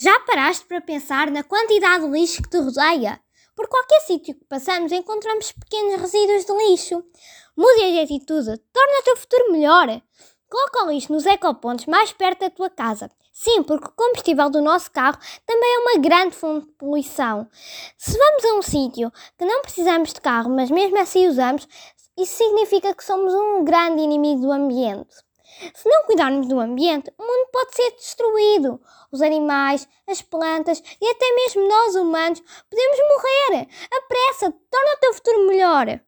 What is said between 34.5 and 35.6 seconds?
torna o teu futuro